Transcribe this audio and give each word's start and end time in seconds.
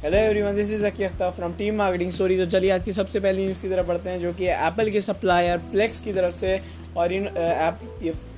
Hello 0.00 0.16
everyone 0.16 0.54
this 0.56 0.72
is 0.72 0.84
Aki 0.86 1.06
from 1.08 1.52
team 1.54 1.74
marketing 1.76 2.10
story 2.10 2.36
तो 2.36 2.44
चलिए 2.44 2.70
आज 2.70 2.84
की 2.84 2.92
सबसे 2.92 3.20
पहली 3.20 3.42
न्यूज़ 3.44 3.62
की 3.62 3.68
तरफ़ 3.68 3.86
पढ़ते 3.86 4.10
हैं 4.10 4.20
जो 4.20 4.32
कि 4.34 4.46
एप्पल 4.48 4.90
के 4.90 5.00
सप्लायर 5.00 5.58
फ्लेक्स 5.72 6.00
की 6.00 6.12
तरफ़ 6.12 6.34
से 6.34 6.60
और 6.96 7.12
इन 7.12 7.26
ऐप 7.26 7.80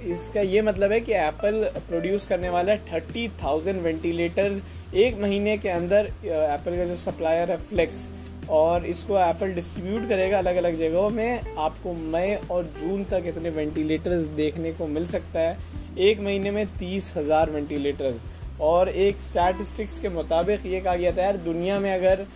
इसका 0.07 0.41
ये 0.41 0.63
मतलब 0.63 0.93
है 0.93 1.01
कि 1.01 1.13
एप्पल 1.17 1.63
प्रोड्यूस 1.89 2.27
करने 2.27 2.49
वाला 2.51 2.73
है 2.73 2.79
थर्टी 2.93 3.29
थाउज़ेंड 3.45 3.81
वेंटिलेटर्स 3.83 4.63
एक 5.05 5.21
महीने 5.21 5.57
के 5.59 5.69
अंदर 5.69 6.11
एप्पल 6.25 6.77
का 6.77 6.85
जो 6.85 6.97
सप्लायर 6.97 7.51
है 7.51 7.57
फ्लेक्स 7.69 8.09
और 8.51 8.87
इसको 8.87 9.19
एप्पल 9.21 9.53
डिस्ट्रीब्यूट 9.55 10.09
करेगा 10.09 10.39
अलग 10.39 10.57
अलग 10.57 10.77
जगहों 10.77 11.09
में। 11.11 11.41
आपको 11.59 11.93
मई 12.13 12.35
और 12.51 12.65
जून 12.81 13.05
तक 13.13 13.23
इतने 13.27 13.51
वेंटिलेटर्स 13.53 14.23
देखने 14.37 14.73
को 14.73 14.87
मिल 14.89 15.07
सकता 15.07 15.41
है। 15.41 15.57
एक 16.01 16.21
महीने 16.21 16.51
में 16.51 16.67
तीस 16.79 17.13
हज़ार 17.17 17.51
वेंटिलेटर 17.51 18.21
और 18.63 18.89
एक 18.89 19.21
स्टैटिस्टिक्स 19.21 19.99
के 19.99 20.09
मुताबिक 20.11 20.67
ये 20.67 20.81
कहा 20.81 20.95
गया 20.97 21.13
था, 21.13 21.23
यार, 21.23 21.37
दुनिया 21.39 21.79
में 21.81 21.93
अगर 21.93 22.27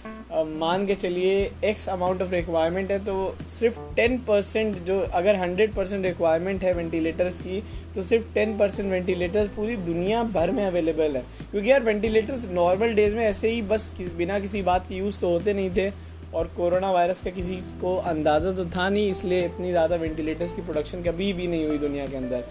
मान 0.58 0.86
के 0.86 0.94
चलिए 0.94 1.34
एक्स 1.64 1.88
अमाउंट 1.88 2.22
ऑफ़ 2.22 2.30
रिक्वायरमेंट 2.30 2.90
है 2.90 2.98
तो 3.04 3.34
सिर्फ़ 3.48 3.78
टेन 3.96 4.18
परसेंट 4.28 4.78
जो, 4.78 4.98
अगर 5.00 5.36
हंड्रेड 5.36 5.74
परसेंट 5.74 6.04
रिक्वायरमेंट 6.04 6.64
है 6.64 6.72
वेंटिलेटर्स 6.74 7.40
की 7.40 7.62
तो 7.94 8.02
सिर्फ़ 8.02 8.32
टेन 8.34 8.56
परसेंट 8.58 8.90
वेंटिलेटर्स 8.90 9.48
पूरी 9.56 9.76
दुनिया 9.84 10.22
भर 10.34 10.50
में 10.50 10.64
अवेलेबल 10.66 11.16
है। 11.16 11.22
क्योंकि 11.50 11.70
यार 11.70 11.82
वेंटिलेटर्स 11.84 12.48
नॉर्मल 12.52 12.94
डेज़ 12.94 13.14
में 13.16 13.24
ऐसे 13.24 13.50
ही 13.50 13.62
बस 13.64 13.90
बिना 14.16 14.38
किसी 14.40 14.62
बात 14.62 14.86
के 14.88 14.94
यूज़ 14.94 15.20
तो 15.20 15.30
होते 15.30 15.52
नहीं 15.52 15.70
थे, 15.70 15.90
और 16.34 16.50
कोरोना 16.56 16.90
वायरस 16.92 17.22
का 17.22 17.30
किसी 17.30 17.56
को 17.80 17.96
अंदाज़ा 18.06 18.52
तो 18.52 18.64
था 18.66 18.88
नहीं, 18.88 19.10
इसलिए 19.10 19.44
इतनी 19.44 19.70
ज़्यादा 19.70 19.96
वेंटिलेटर्स 19.96 20.52
की 20.52 20.62
प्रोडक्शन 20.62 21.02
कभी 21.02 21.32
भी 21.32 21.46
नहीं 21.46 21.66
हुई 21.66 21.78
दुनिया 21.78 22.06
के 22.06 22.16
अंदर। 22.16 22.44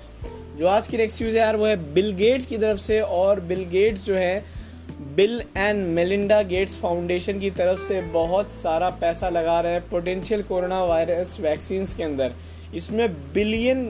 जो 0.57 0.67
आज 0.67 0.87
की 0.87 0.97
नेक्स्ट 0.97 1.21
न्यूज़ 1.21 1.35
है 1.35 1.41
यार, 1.41 1.55
वो 1.55 1.65
है 1.65 1.93
बिल 1.93 2.11
गेट्स 2.15 2.45
की 2.45 2.57
तरफ़ 2.57 2.77
से 2.79 2.99
और 3.01 3.39
बिल 3.41 3.63
गेट्स 3.69 4.05
जो 4.05 4.15
है 4.15 4.43
Bill 5.15 5.41
and 5.57 5.85
Melinda 5.87 6.41
Gates 6.43 6.77
foundation 6.77 7.39
की 7.39 7.49
तरफ़ 7.51 7.79
से 7.81 8.01
बहुत 8.13 8.51
सारा 8.51 8.89
पैसा 9.01 9.29
लगा 9.29 9.59
रहे 9.61 9.73
हैं 9.73 9.81
पोटेंशियल 9.89 10.43
कोरोना 10.43 10.83
वायरस 10.85 11.37
वैक्सीन 11.41 11.85
के 11.97 12.03
अंदर। 12.03 12.31
इसमें 12.75 13.07
बिलियन 13.33 13.83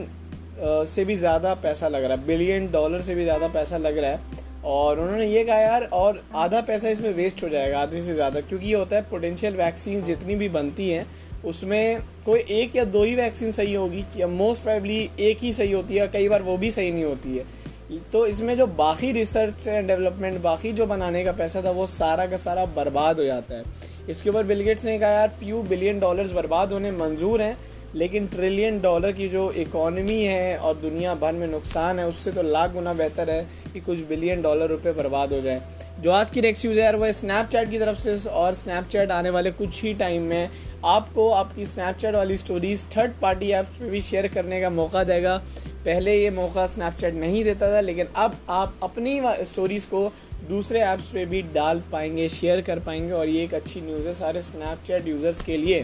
से 0.60 1.06
भी 1.06 1.16
ज़्यादा 1.16 1.54
पैसा 1.64 1.88
लग 1.88 2.04
रहा 2.04 2.18
है 2.18 2.26
बिलियन 2.28 2.68
डॉलर 2.72 3.02
से 3.02 3.16
भी 3.16 3.24
ज़्यादा 3.24 3.48
पैसा 3.50 3.78
लग 3.78 3.98
रहा 3.98 4.12
है। 4.12 4.20
और 4.66 5.00
उन्होंने 5.00 5.26
ये 5.26 5.44
कहा, 5.44 5.58
यार, 5.58 5.84
और 5.84 6.24
आधा 6.36 6.62
पैसा 6.62 6.90
इसमें 6.90 7.14
वेस्ट 7.14 7.44
हो 7.44 7.50
जाएगा, 7.50 7.80
आधे 7.80 8.02
से 8.02 8.14
ज़्यादा, 8.14 8.42
क्योंकि 8.42 8.68
ये 8.68 8.76
होता 8.76 8.96
है 8.96 9.02
पोटेंशियल 9.02 9.56
वैक्सीन 9.56 10.02
जितनी 10.04 10.36
भी 10.36 10.50
बनती 10.50 10.90
हैं, 10.90 11.06
उसमें 11.46 12.02
कोई 12.26 12.40
एक 12.40 12.76
या 12.76 12.84
दो 12.86 13.04
ही 13.04 13.16
वैक्सीन 13.16 13.52
सही 13.52 13.74
होगी, 13.74 14.04
या 14.18 14.28
मोस्ट 14.28 14.64
प्राइवली 14.64 15.10
एक 15.20 15.38
ही 15.38 15.54
सही 15.54 15.72
होती 15.72 15.96
है 15.96 16.08
कई 16.08 16.30
बार 16.30 16.42
वो 16.42 16.58
भी 16.58 16.72
सही 16.72 16.92
नहीं 16.92 17.04
होती 17.04 17.38
है। 17.38 17.46
तो 18.14 18.26
इसमें 18.26 18.56
जो 18.56 18.66
बाकी 18.68 19.12
रिसर्च 19.12 19.68
एंड 19.68 19.88
डेवलपमेंट 19.88 20.42
बाकी 20.42 20.72
जो 20.72 20.86
बनाने 20.86 21.24
का 21.24 21.32
पैसा 21.32 21.62
था, 21.62 21.72
वो 21.72 21.86
सारा 21.88 22.26
का 22.26 22.38
सारा 22.38 22.66
बर्बाद 22.66 23.20
हो 23.20 23.26
जाता 23.26 23.56
है। 23.56 23.64
इसके 24.10 24.30
ऊपर 24.30 24.44
बिलगेट्स 24.44 24.86
ने 24.86 24.98
कहा, 25.00 25.10
यार 25.10 25.28
फ्यू 25.40 25.62
बिलियन 25.64 26.00
डॉलर्स 26.00 26.32
बर्बाद 26.32 26.74
होने 26.74 26.92
मंजूर 26.92 27.42
हैं, 27.42 27.58
लेकिन 27.96 28.28
ट्रिलियन 28.28 28.80
डॉलर 28.82 29.12
की 29.12 29.28
जो 29.30 29.52
इकॉनमी 29.52 30.22
है 30.22 30.58
और 30.58 30.76
दुनिया 30.76 31.14
भर 31.16 31.34
में 31.34 31.48
नुकसान 31.48 32.00
है, 32.00 32.08
उससे 32.08 32.32
तो 32.32 32.42
लाख 32.42 32.72
गुना 32.72 32.94
बेहतर 32.94 33.30
है 33.30 33.48
कि 33.74 33.80
कुछ 33.80 34.00
बिलियन 34.00 34.42
डॉलर 34.42 34.68
रुपए 34.68 34.92
बर्बाद 34.92 35.34
हो 35.34 35.42
जाए। 35.42 35.62
जो 36.02 36.12
आज 36.12 36.30
की 36.30 36.42
नेक्स्ट 36.42 36.66
यूज़ 36.66 36.78
है, 36.78 36.84
यार, 36.84 36.96
वो 36.96 37.12
स्नैपचैट 37.12 37.70
की 37.70 37.80
तरफ़ 37.80 37.98
से, 37.98 38.18
और 38.30 38.54
स्नैपचैट 38.54 39.12
आने 39.12 39.30
वाले 39.30 39.52
कुछ 39.52 39.84
ही 39.84 39.94
टाइम 39.94 40.24
में 40.24 40.50
आपको 40.86 41.30
आपकी 41.32 41.66
स्नैपचैट 41.66 42.16
वाली 42.16 42.38
स्टोरीज 42.38 42.86
थर्ड 42.98 43.12
पार्टी 43.22 43.52
ऐप्स 43.52 43.78
पे 43.78 43.90
भी 43.90 44.02
शेयर 44.02 44.28
करने 44.28 44.62
का 44.62 44.70
मौका 44.72 45.04
देगा। 45.04 45.42
पहले 45.86 46.16
ये 46.16 46.30
मौका 46.30 46.66
स्नैपचैट 46.68 47.14
नहीं 47.14 47.44
देता 47.44 47.72
था, 47.74 47.80
लेकिन 47.82 48.08
अब 48.16 48.38
आप 48.50 48.80
अपनी 48.84 49.20
स्टोरीज़ 49.44 49.88
को 49.88 50.02
दूसरे 50.50 50.80
ऐप्स 50.82 51.10
पे 51.10 51.26
भी 51.26 51.42
डाल 51.54 51.82
पाएँगे 51.92 52.28
शेयर 52.30 52.62
कर 52.62 52.80
पाएँगे, 52.80 53.14
और 53.14 53.30
ये 53.30 53.44
एक 53.44 53.54
अच्छी 53.54 53.82
न्यूज़ 53.82 54.08
है 54.08 54.14
सारे 54.14 54.42
स्नैपचैट 54.42 55.08
यूज़र्स 55.08 55.42
के 55.42 55.58
लिए। 55.58 55.80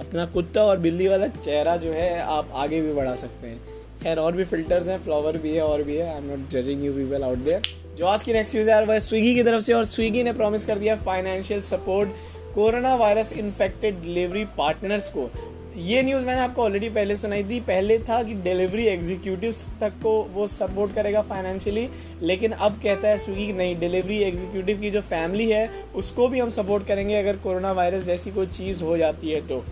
अपना 0.00 0.26
कुत्ता 0.26 0.64
और 0.64 0.78
बिल्ली 0.78 1.08
वाला 1.08 1.26
चेहरा 1.28 1.76
जो 1.76 1.92
है, 1.92 2.20
आप 2.20 2.50
आगे 2.54 2.80
भी 2.80 2.92
बढ़ा 2.92 3.14
सकते 3.14 3.46
हैं। 3.46 3.58
खैर, 4.02 4.18
और 4.18 4.32
भी 4.32 4.44
फिल्टर्स 4.44 4.88
हैं 4.88 4.98
फ्लावर 4.98 5.38
भी 5.38 5.54
है, 5.54 5.62
और 5.62 5.82
भी 5.82 5.96
है। 5.96 6.08
I 6.08 6.18
am 6.18 6.30
not 6.30 6.48
judging 6.50 6.84
you 6.84 6.92
people 6.92 7.24
out 7.24 7.38
there 7.40 7.72
जो 7.96 8.06
आज 8.06 8.22
की 8.22 8.32
नेक्स्ट 8.32 8.54
न्यूज़ 8.54 8.70
है 8.70 8.84
वह 8.84 8.98
स्विगी 9.00 9.34
की 9.34 9.42
तरफ़ 9.42 9.62
से, 9.62 9.72
और 9.72 9.84
स्विगी 9.86 10.22
ने 10.22 10.32
प्रॉमिस 10.32 10.64
कर 10.66 10.78
दिया 10.78 10.96
financial 10.98 11.60
support 11.62 12.10
corona 12.54 12.94
virus 12.94 13.32
infected 13.32 14.00
delivery 14.02 14.44
partners 14.58 15.08
को। 15.08 15.30
ये 15.76 16.02
न्यूज़ 16.02 16.24
मैंने 16.24 16.40
आपको 16.40 16.62
ऑलरेडी 16.62 16.88
पहले 16.88 17.14
सुनाई 17.16 17.44
थी 17.44 17.58
पहले 17.60 17.98
था 17.98 18.22
कि 18.22 18.34
डिलीवरी 18.42 18.84
एग्जीक्यूटिव 18.86 19.54
तक 19.80 19.92
को 20.02 20.10
वो 20.34 20.46
सपोर्ट 20.46 20.94
करेगा 20.94 21.22
फाइनेंशियली 21.22 21.88
लेकिन 22.22 22.52
अब 22.52 22.78
कहता 22.82 23.08
है 23.08 23.18
स्विगी 23.18 23.52
नहीं 23.52 23.78
डिलीवरी 23.80 24.18
एग्जीक्यूटिव 24.18 24.80
की 24.80 24.90
जो 24.90 25.00
फैमिली 25.00 25.50
है, 25.50 25.70
उसको 25.94 26.28
भी 26.28 26.38
हम 26.38 26.50
सपोर्ट 26.50 26.86
करेंगे 26.86 27.14
अगर 27.14 27.36
कोरोना 27.36 27.72
वायरस 27.72 28.04
जैसी 28.04 28.30
कोई 28.30 28.46
चीज़ 28.48 28.84
हो 28.84 28.96
जाती 28.96 29.30
है 29.30 29.40
तो। 29.48 29.64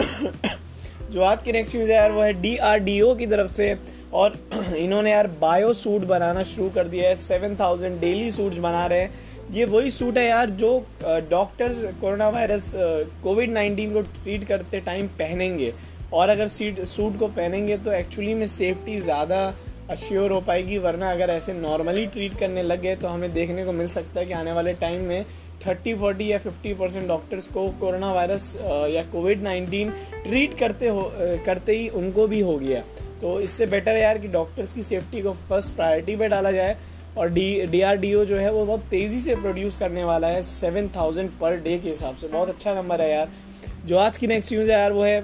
जो 1.10 1.22
आज 1.22 1.42
की 1.42 1.52
नेक्स्ट 1.52 1.76
न्यूज़ 1.76 1.90
है 1.90 1.96
यार, 1.96 2.12
वो 2.12 2.22
है 2.22 2.32
डी 2.42 2.56
आर 2.56 2.78
डी 2.78 3.00
ओ 3.00 3.14
की 3.14 3.26
तरफ़ 3.26 3.52
से। 3.52 3.74
और 4.12 4.38
इन्होंने 4.76 5.10
यार 5.10 5.26
बायो 5.40 5.72
सूट 5.72 6.04
बनाना 6.06 6.42
शुरू 6.44 6.68
कर 6.70 6.88
दिया 6.88 7.08
है 7.08 7.14
सेवन 7.16 7.56
थाउज़ेंड 7.56 8.00
डेली 8.00 8.30
सूट्स 8.30 8.58
बना 8.58 8.86
रहे 8.86 9.00
हैं। 9.00 9.28
ये 9.52 9.64
वही 9.66 9.90
सूट 9.90 10.18
है 10.18 10.24
यार 10.24 10.50
जो 10.58 10.78
doctors 11.30 11.82
corona 12.00 12.28
virus 12.28 12.72
COVID 13.22 13.52
nineteen 13.52 13.92
को 13.92 14.00
ट्रीट 14.02 14.44
करते 14.44 14.80
टाइम 14.80 15.06
पहनेंगे। 15.18 15.72
और 16.12 16.28
अगर 16.28 16.46
सीट 16.48 16.80
सूट 16.86 17.18
को 17.18 17.26
पहनेंगे 17.30 17.76
तो 17.78 17.92
एक्चुअली 17.92 18.34
में 18.34 18.46
सेफ्टी 18.48 19.00
ज़्यादा 19.00 19.42
अश्योर 19.90 20.30
हो 20.32 20.40
पाएगी, 20.40 20.78
वरना 20.78 21.10
अगर 21.12 21.30
ऐसे 21.30 21.52
नॉर्मली 21.52 22.06
ट्रीट 22.06 22.38
करने 22.38 22.62
लग 22.62 22.82
गए 22.82 22.96
तो 22.96 23.08
हमें 23.08 23.32
देखने 23.34 23.64
को 23.64 23.72
मिल 23.72 23.86
सकता 23.88 24.20
है 24.20 24.26
कि 24.26 24.32
आने 24.32 24.52
वाले 24.52 24.72
टाइम 24.76 25.02
में 25.04 25.24
थर्टी 25.66 25.94
फोर्टी 25.94 26.30
या 26.30 26.38
फिफ्टी 26.38 26.74
परसेंट 26.74 27.06
डॉक्टर्स 27.08 27.46
को 27.48 27.68
कोरोना 27.80 28.12
वायरस 28.12 28.54
या 28.90 29.02
कोविड 29.12 29.42
नाइन्टीन 29.42 29.90
ट्रीट 30.24 30.54
करते 30.58 30.88
हो 30.88 31.10
करते 31.46 31.76
ही 31.78 31.88
उनको 31.90 32.26
भी 32.26 32.40
हो 32.40 32.56
गया। 32.58 32.82
तो 33.20 33.40
इससे 33.40 33.66
बेटर 33.66 33.94
है 33.94 34.02
यार 34.02 34.18
कि 34.18 34.28
डॉक्टर्स 34.28 34.72
की 34.72 34.82
सेफ्टी 34.82 35.22
को 35.22 35.32
फ़र्स्ट 35.48 35.74
प्रायोरिटी 35.76 36.16
पे 36.16 36.28
डाला 36.28 36.50
जाए 36.52 36.76
और 37.18 37.28
D 37.30 37.66
D 37.66 37.80
R 37.80 37.96
D 37.96 38.14
O 38.14 38.24
जो 38.24 38.36
है 38.36 38.52
वो 38.52 38.64
बहुत 38.64 38.80
तेज़ी 38.90 39.18
से 39.18 39.34
प्रोड्यूस 39.36 39.76
करने 39.76 40.04
वाला 40.04 40.28
है 40.28 40.42
सेवन 40.42 40.88
थाउज़ेंड 40.96 41.30
पर 41.40 41.56
डे 41.56 41.78
के 41.78 41.88
हिसाब 41.88 42.16
से। 42.16 42.28
बहुत 42.28 42.48
अच्छा 42.48 42.74
नंबर 42.74 43.00
है 43.00 43.10
यार। 43.10 43.28
जो 43.86 43.96
आज 43.98 44.16
की 44.16 44.26
नेक्स्ट 44.26 44.52
न्यूज़ 44.52 44.70
है 44.70 44.78
यार 44.78 44.92
वो 44.92 45.02
है 45.02 45.18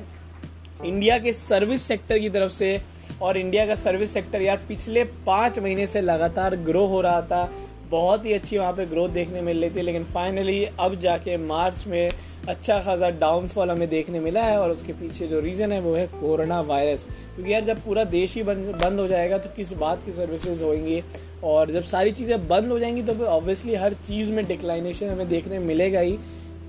इंडिया 0.85 1.19
के 1.19 1.33
सर्विस 1.33 1.83
सेक्टर 1.83 2.19
की 2.19 2.29
तरफ़ 2.31 2.53
से 2.53 2.81
और 3.23 3.37
इंडिया 3.39 3.67
का 3.67 3.75
सर्विस 3.75 4.15
सेक्टर 4.15 4.43
यार 4.43 4.61
पिछले 4.69 5.05
पाँच 5.27 5.59
महीने 5.59 5.87
से 5.87 6.01
लगातार 6.01 6.57
ग्रो 6.67 6.85
हो 6.87 7.01
रहा 7.01 7.21
था। 7.23 7.51
बहुत 7.91 8.25
ही 8.27 8.33
अच्छी 8.33 8.59
वहाँ 8.59 8.73
पे 8.73 8.85
ग्रोथ 8.87 9.09
देखने 9.11 9.41
मिल 9.41 9.61
रही 9.61 9.71
थी, 9.71 9.83
लेकिन 9.83 10.05
फाइनली 10.05 10.65
अब 10.65 10.95
जाके 11.01 11.37
मार्च 11.37 11.85
में 11.87 12.11
अच्छा 12.49 12.79
खासा 12.81 13.09
डाउनफॉल 13.11 13.71
हमें 13.71 13.89
देखने 13.89 14.21
मिला 14.21 14.43
है 14.43 14.59
और 14.61 14.71
उसके 14.71 14.93
पीछे 14.93 15.27
जो 15.27 15.41
रीज़न 15.41 15.73
है 15.73 15.81
वो 15.81 15.95
है 15.95 16.07
कोरोना 16.11 16.61
वायरस 16.63 17.07
क्योंकि 17.35 17.53
यार 17.53 17.65
जब 17.65 17.81
पूरा 17.85 18.05
देश 18.07 18.35
ही 18.35 18.43
बंद 18.43 18.67
बंद 18.83 19.01
हो 19.01 19.07
जाएगा 19.09 19.39
तो 19.39 19.51
किस 19.57 19.73
बात 19.79 20.03
की 20.03 20.13
सर्विसेज़ 20.13 20.63
होंगी? 20.65 21.03
और 21.45 21.71
जब 21.71 21.83
सारी 21.85 22.11
चीज़ें 22.11 22.47
बंद 22.49 22.71
हो 22.73 22.79
जाएँगी 22.79 23.03
तो 23.03 23.25
ऑब्वियसली 23.27 23.75
हर 23.75 23.93
चीज़ 23.93 24.33
में 24.33 24.45
डिक्लाइनेशन 24.47 25.09
हमें 25.09 25.29
देखने 25.29 25.59
मिलेगा 25.59 26.01
ही। 26.01 26.17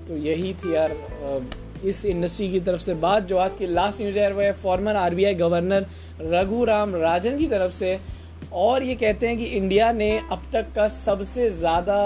तो 0.08 0.16
यही 0.18 0.52
थी 0.54 0.74
यार 0.74 0.96
इस 1.84 2.04
इंडस्ट्री 2.06 2.50
की 2.52 2.60
तरफ़ 2.60 2.80
से 2.80 2.94
बात, 2.96 3.22
जो 3.22 3.36
आज 3.36 3.54
की 3.54 3.66
लास्ट 3.66 4.00
न्यूज़ 4.00 4.18
है 4.18 4.32
वो 4.32 4.40
है 4.40 4.52
former 4.52 4.96
RBI 4.96 5.34
governor 5.34 5.86
Raghu 6.22 6.64
Rajan 6.64 7.38
की 7.38 7.46
तरफ़ 7.46 7.72
से। 7.72 7.98
और 8.52 8.82
ये 8.82 8.94
कहते 8.94 9.28
हैं 9.28 9.36
कि 9.36 9.44
इंडिया 9.46 9.90
ने 9.92 10.10
अब 10.32 10.42
तक 10.52 10.72
का 10.74 10.86
सबसे 10.88 11.48
ज़्यादा 11.50 11.98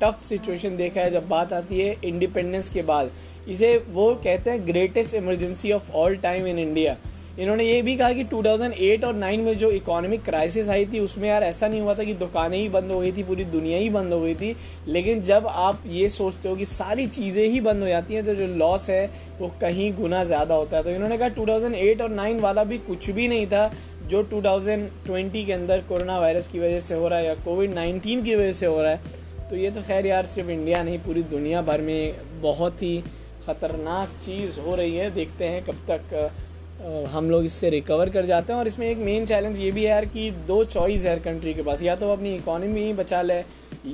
टफ 0.00 0.22
सिचुएशन 0.22 0.76
देखा 0.76 1.00
है 1.00 1.10
जब 1.10 1.28
बात 1.28 1.52
आती 1.52 1.80
है 1.80 1.96
इंडिपेंडेंस 2.04 2.70
के 2.70 2.82
बाद। 2.82 3.10
इसे 3.48 3.76
वो 3.88 4.14
कहते 4.14 4.50
हैं 4.50 4.66
greatest 4.66 5.14
emergency 5.14 5.72
of 5.72 5.90
all 5.92 6.16
time 6.16 6.46
in 6.46 6.58
India 6.58 6.96
इन्होंने 7.38 7.64
ये 7.64 7.80
भी 7.82 7.94
कहा 7.96 8.12
कि 8.12 8.24
2008 8.24 9.04
और 9.04 9.14
9 9.16 9.36
में 9.38 9.56
जो 9.58 9.70
इकोनॉमिक 9.72 10.22
क्राइसिस 10.24 10.68
आई 10.68 10.86
थी, 10.86 11.00
उसमें 11.00 11.28
यार 11.28 11.42
ऐसा 11.42 11.68
नहीं 11.68 11.80
हुआ 11.80 11.94
था 11.94 12.04
कि 12.04 12.14
दुकानें 12.16 12.56
ही 12.58 12.68
बंद 12.68 12.92
हो 12.92 12.98
गई 13.00 13.12
थी, 13.12 13.22
पूरी 13.22 13.44
दुनिया 13.46 13.78
ही 13.78 13.90
बंद 13.90 14.12
हो 14.12 14.20
गई 14.20 14.34
थी। 14.34 14.54
लेकिन 14.88 15.22
जब 15.22 15.46
आप 15.48 15.82
ये 15.88 16.08
सोचते 16.10 16.48
हो 16.48 16.56
कि 16.56 16.64
सारी 16.66 17.06
चीज़ें 17.08 17.44
ही 17.44 17.60
बंद 17.60 17.82
हो 17.82 17.88
जाती 17.88 18.14
हैं 18.14 18.24
तो 18.24 18.34
जो 18.34 18.46
लॉस 18.56 18.88
है, 18.90 19.10
वो 19.40 19.52
कहीं 19.60 19.92
गुना 19.96 20.22
ज़्यादा 20.24 20.54
होता 20.54 20.76
है। 20.76 20.82
तो 20.82 20.90
इन्होंने 20.90 21.18
कहा 21.18 21.28
2008 21.36 22.02
और 22.02 22.10
9 22.12 22.40
वाला 22.40 22.64
भी 22.64 22.78
कुछ 22.80 23.10
भी 23.10 23.28
नहीं 23.28 23.46
था, 23.46 23.70
जो 24.04 24.22
2020 24.24 25.44
के 25.46 25.52
अंदर 25.52 25.80
कोरोना 25.88 26.18
वायरस 26.20 26.48
की 26.48 26.58
वजह 26.58 26.80
से 26.80 26.94
हो 26.94 27.08
रहा 27.08 27.18
है 27.18 27.26
या 27.26 27.34
कोविड 27.36 27.74
19 27.74 28.22
की 28.22 28.34
वजह 28.34 28.52
से 28.52 28.66
हो 28.66 28.82
रहा 28.82 28.90
है 28.90 29.26
तो 29.50 29.56
ये 29.56 29.70
तो 29.70 29.82
खैर 29.82 30.06
यार 30.06 30.26
सिर्फ़ 30.26 30.50
इंडिया 30.50 30.82
नहीं, 30.82 30.98
पूरी 30.98 31.22
दुनिया 31.24 31.62
भर 31.62 31.80
में 31.80 32.14
बहुत 32.42 32.82
ही 32.82 32.98
ख़तरनाक 33.46 34.18
चीज़ 34.20 34.58
हो 34.60 34.74
रही 34.74 34.96
है। 34.96 35.10
देखते 35.12 35.44
हैं 35.44 35.62
कब 35.64 35.84
तक 35.88 36.30
हम 36.80 37.30
लोग 37.30 37.44
इससे 37.44 37.70
रिकवर 37.70 38.10
कर 38.10 38.24
जाते 38.24 38.52
हैं 38.52 38.60
और 38.60 38.66
इसमें 38.66 38.86
एक 38.86 38.98
मेन 38.98 39.24
चैलेंज 39.26 39.60
ये 39.60 39.70
भी 39.72 39.82
है 39.82 39.88
यार 39.88 40.04
कि 40.06 40.30
दो 40.46 40.62
चॉइस 40.64 41.04
है 41.06 41.16
कंट्री 41.20 41.54
के 41.54 41.62
पास। 41.62 41.82
या 41.82 41.96
तो 41.96 42.06
वो 42.06 42.12
अपनी 42.12 42.34
इकोनॉमी 42.36 42.82
ही 42.82 42.92
बचा 42.92 43.22
ले, 43.22 43.42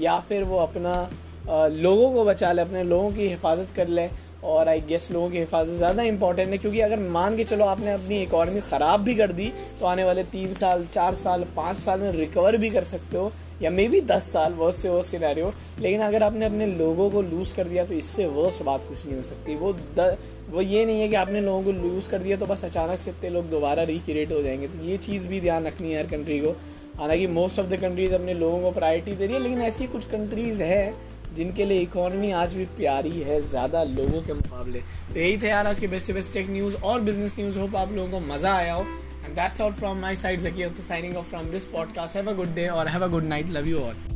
या 0.01 0.19
फिर 0.21 0.45
वो 0.45 0.59
अपना 0.59 0.93
लोगों 1.47 2.11
को 2.13 2.25
बचा 2.25 2.53
ले, 2.53 2.63
अपने 2.63 2.83
लोगों 2.85 3.11
की 3.13 3.29
हिफाजत 3.29 3.75
कर 3.77 3.89
ले, 3.89 4.09
और 4.45 4.69
आई 4.69 4.81
गेस 4.89 5.11
लोगों 5.11 5.29
की 5.31 5.39
हिफाजत 5.39 5.73
ज़्यादा 5.73 6.03
इंपॉर्टेंट 6.03 6.51
है, 6.51 6.57
क्योंकि 6.59 6.81
अगर 6.81 7.01
मान 7.01 7.37
के 7.37 7.45
चलो 7.45 7.65
आपने 7.65 7.93
अपनी 7.93 8.21
इकॉनमी 8.23 8.61
ख़राब 8.63 9.01
भी 9.01 9.15
कर 9.15 9.33
दी 9.33 9.53
तो 9.81 9.87
आने 9.87 10.05
वाले 10.05 10.23
तीन 10.25 10.53
साल, 10.55 10.85
चार 10.87 11.15
साल, 11.17 11.45
पाँच 11.57 11.77
साल 11.77 12.01
में 12.01 12.11
रिकवर 12.13 12.57
भी 12.57 12.71
कर 12.71 12.83
सकते 12.85 13.17
हो, 13.17 13.33
या 13.63 13.71
मे 13.71 13.87
बी 13.89 14.01
दस 14.03 14.31
साल 14.33 14.53
वर्स 14.55 14.77
से 14.77 14.89
वर्स 14.89 15.07
सिनेरियो 15.07 15.53
लेकिन 15.81 16.01
अगर 16.03 16.23
आपने 16.23 16.47
अपने 16.47 16.67
लोगों 16.69 17.09
को 17.11 17.23
लूज़ 17.23 17.55
कर 17.57 17.65
दिया 17.65 17.85
तो 17.87 17.95
इससे 17.95 18.27
वर्स 18.29 18.61
बात 18.63 18.85
कुछ 18.89 19.07
नहीं 19.07 19.17
हो 19.17 19.23
सकती। 19.25 19.55
वो 19.57 19.73
द, 19.73 20.17
वो 20.51 20.61
ये 20.61 20.85
नहीं 20.85 21.01
है 21.01 21.09
कि 21.09 21.15
आपने 21.17 21.41
लोगों 21.41 21.63
को 21.65 21.73
लूज़ 21.73 22.11
कर 22.11 22.23
दिया 22.23 22.37
तो 22.37 22.47
बस 22.47 22.65
अचानक 22.65 22.99
से 22.99 23.11
इतने 23.11 23.31
लोग 23.31 23.49
दोबारा 23.51 23.83
रिक्रिएट 23.85 24.33
हो 24.33 24.43
जाएँगे। 24.43 24.69
तो 24.69 24.85
ये 24.85 24.97
चीज़ 24.99 25.27
भी 25.29 25.41
ध्यान 25.41 25.67
रखनी 25.67 25.93
है 25.93 26.03
हर 26.03 26.11
कंट्री 26.11 26.39
को। 26.41 26.55
हालाँकि 26.99 27.27
मोस्ट 27.29 27.59
ऑफ़ 27.61 27.67
द 27.67 27.81
कंट्रीज़ 27.81 28.13
अपने 28.15 28.35
लोगों 28.35 28.61
को 28.63 28.71
प्रायोरिटी 28.73 29.13
दे 29.13 29.27
रही 29.27 29.35
है, 29.35 29.43
लेकिन 29.43 29.63
ऐसी 29.63 29.87
कुछ 29.87 30.05
कंट्रीज़ 30.07 30.63
है 30.63 31.14
जिनके 31.35 31.65
लिए 31.65 31.81
इकोनॉमी 31.81 32.31
आज 32.33 32.55
भी 32.55 32.65
प्यारी 32.77 33.21
है, 33.21 33.41
ज़्यादा 33.41 33.83
लोगों 33.85 34.23
के 34.23 34.33
मुकाबले। 34.33 34.81
तो 34.81 35.21
यही 35.21 35.37
थे 35.37 35.49
यार 35.49 35.67
आज 35.67 35.79
के 35.79 35.87
बेस्ट 35.87 36.07
से 36.07 36.13
बेस्ट 36.13 36.35
टेक 36.35 36.51
न्यूज़ 36.51 36.77
और 36.77 37.01
बिज़नेस 37.01 37.37
न्यूज़ 37.39 37.59
होप 37.59 37.77
आप 37.77 37.93
लोगों 37.93 38.11
को 38.11 38.27
मज़ा 38.27 38.55
आया 38.55 38.75
हो। 38.75 38.83
And 39.25 39.35
that's 39.37 39.61
all 39.61 39.73
from 39.73 40.01
my 40.01 40.17
side 40.17 40.41
Jackie 40.41 40.69
signing 40.83 41.17
off 41.17 41.31
from 41.31 41.51
this 41.51 41.65
podcast 41.65 42.17
have 42.17 42.31
a 42.31 42.35
good 42.35 42.55
day 42.55 42.69
और 42.69 42.89
have 42.89 43.05
a 43.05 43.09
good 43.09 43.25
night 43.25 43.51
love 43.51 43.69
you 43.69 43.81
all 43.81 44.14